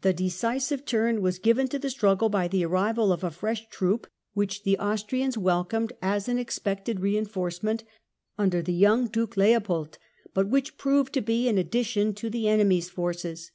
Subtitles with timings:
[0.00, 4.06] The decisive turn was given to the struggle by the arrival of a fresh troop,
[4.32, 7.84] which the Austrians welcomed as an expected re inforce ment
[8.38, 9.98] under the young Duke Leopold,
[10.32, 13.50] but which proved to be an addition to the enemy's forces.